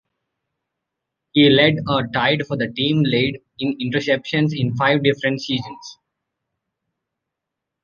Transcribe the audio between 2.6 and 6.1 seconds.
team lead in interceptions in five different seasons.